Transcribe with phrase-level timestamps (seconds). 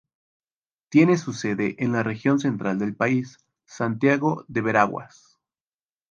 [0.89, 5.37] Tiene su sede en la región central del país, Santiago de Veraguas.